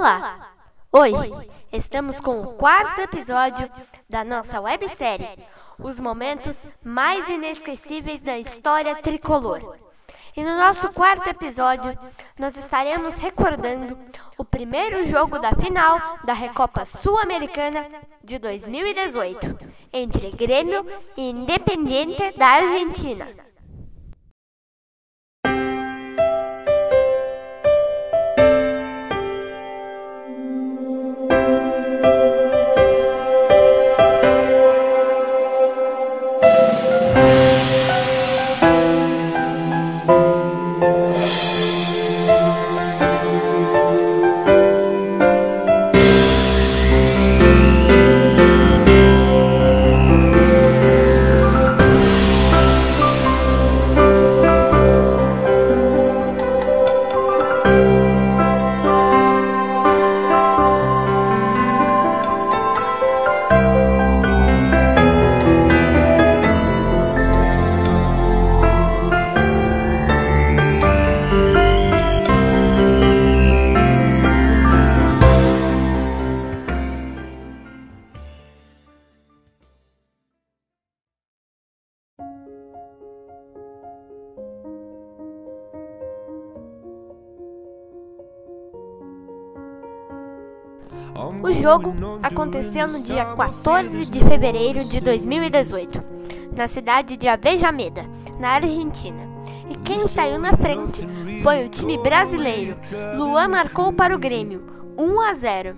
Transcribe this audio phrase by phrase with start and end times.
[0.00, 0.54] Olá!
[0.90, 1.30] Hoje
[1.70, 3.70] estamos com o quarto episódio
[4.08, 5.28] da nossa websérie
[5.78, 9.76] Os Momentos Mais Inesquecíveis da História Tricolor.
[10.34, 11.98] E no nosso quarto episódio,
[12.38, 13.98] nós estaremos recordando
[14.38, 17.86] o primeiro jogo da final da Recopa Sul-Americana
[18.24, 19.58] de 2018
[19.92, 23.49] entre Grêmio e Independiente da Argentina.
[91.42, 96.02] O jogo aconteceu no dia 14 de fevereiro de 2018,
[96.56, 98.04] na cidade de Avejameda,
[98.38, 99.28] na Argentina.
[99.68, 101.06] E quem saiu na frente
[101.42, 102.76] foi o time brasileiro.
[103.16, 104.64] Luan marcou para o Grêmio,
[104.98, 105.76] 1 a 0.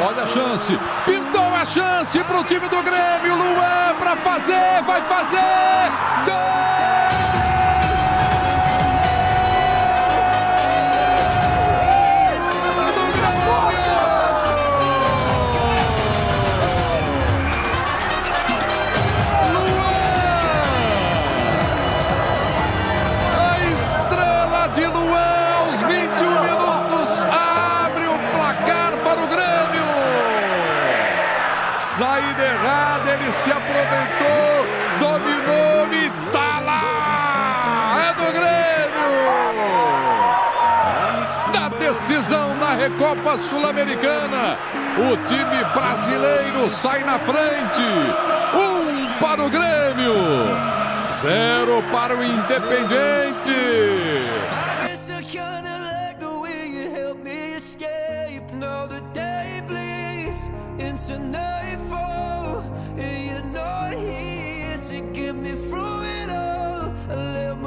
[0.00, 0.72] Olha a chance,
[1.04, 5.90] pintou a chance pro time do Grêmio, Luan para fazer, vai fazer,
[6.24, 7.67] gol!
[33.30, 34.66] Se aproveitou,
[34.98, 38.08] dominou e tá lá!
[38.08, 39.08] É do Grêmio!
[41.52, 44.56] Na decisão da Recopa Sul-Americana,
[45.12, 47.82] o time brasileiro sai na frente.
[48.54, 50.14] Um para o Grêmio,
[51.12, 52.22] zero para o
[61.18, 62.37] nightfall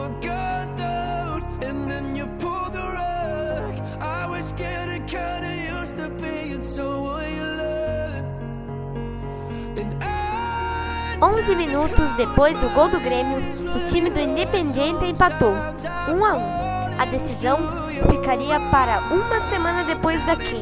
[0.02, 6.10] my guard down and then you pulled the rug I was getting kinda used to
[6.24, 8.26] being someone you loved
[9.78, 13.38] and I 11 minutos depois do gol do Grêmio,
[13.76, 15.54] o time do Independiente empatou,
[16.10, 17.00] 1 a 1.
[17.00, 17.58] A decisão
[18.10, 20.58] ficaria para uma semana depois daqui,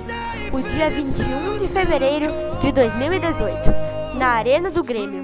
[0.51, 2.27] o dia 21 de fevereiro
[2.59, 3.71] de 2018,
[4.15, 5.23] na Arena do Grêmio.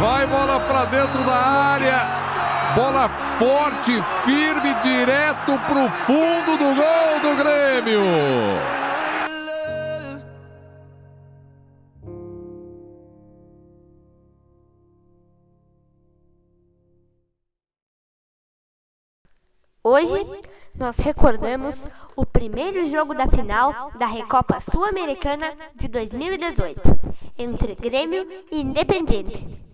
[0.00, 1.98] Vai bola para dentro da área.
[2.76, 8.00] Bola forte, firme, direto para o fundo do gol do Grêmio.
[19.82, 20.22] Hoje
[20.76, 26.80] nós recordamos o primeiro jogo da final da Recopa Sul-Americana de 2018,
[27.36, 29.67] entre Grêmio e Independiente.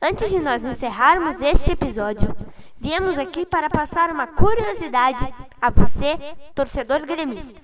[0.00, 2.32] Antes de nós encerrarmos este episódio,
[2.76, 5.26] viemos aqui para passar uma curiosidade
[5.60, 6.16] a você,
[6.54, 7.60] torcedor gremista.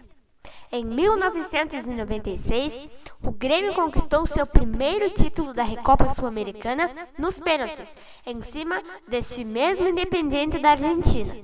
[0.73, 2.89] Em 1996,
[3.23, 7.89] o Grêmio conquistou seu primeiro título da Recopa Sul-Americana nos pênaltis,
[8.27, 11.37] em cima deste mesmo Independiente da Argentina.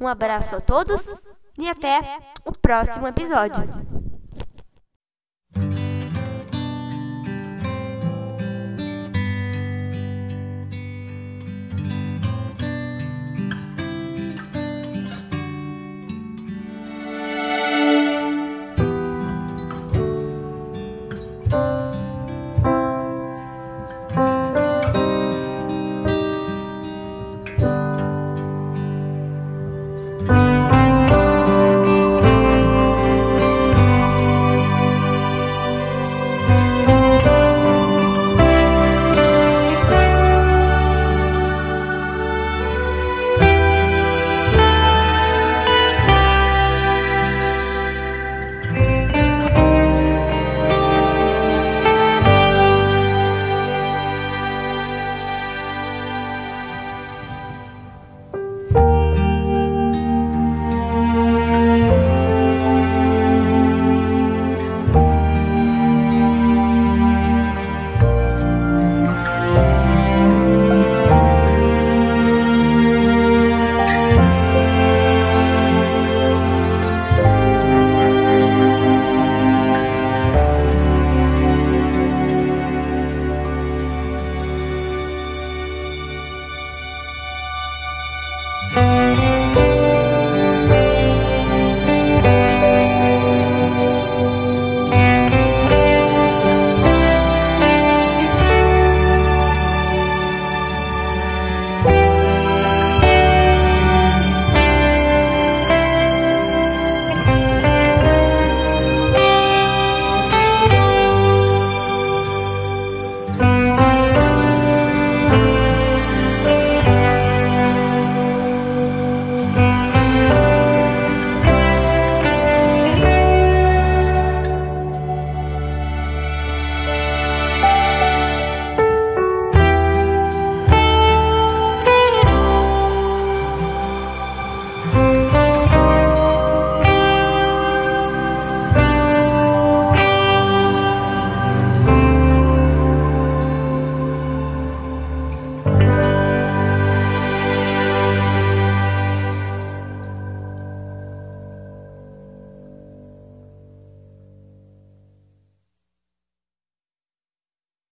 [0.00, 1.04] Um abraço a todos
[1.58, 3.91] e até o próximo episódio.